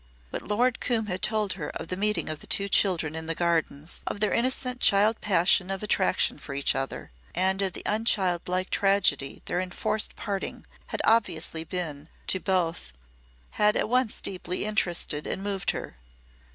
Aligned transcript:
What 0.31 0.41
Lord 0.41 0.79
Coombe 0.79 1.05
had 1.05 1.21
told 1.21 1.53
her 1.53 1.69
of 1.75 1.89
the 1.89 1.95
meeting 1.95 2.27
of 2.27 2.39
the 2.39 2.47
two 2.47 2.67
children 2.67 3.13
in 3.13 3.27
the 3.27 3.35
Gardens, 3.35 4.01
of 4.07 4.19
their 4.19 4.33
innocent 4.33 4.79
child 4.81 5.21
passion 5.21 5.69
of 5.69 5.83
attraction 5.83 6.39
for 6.39 6.55
each 6.55 6.73
other, 6.73 7.11
and 7.35 7.61
of 7.61 7.73
the 7.73 7.83
unchildlike 7.85 8.71
tragedy 8.71 9.43
their 9.45 9.61
enforced 9.61 10.15
parting 10.15 10.65
had 10.87 11.03
obviously 11.05 11.63
been 11.63 12.09
to 12.25 12.39
both 12.39 12.93
had 13.51 13.75
at 13.75 13.89
once 13.89 14.21
deeply 14.21 14.65
interested 14.65 15.27
and 15.27 15.43
moved 15.43 15.69
her. 15.69 15.97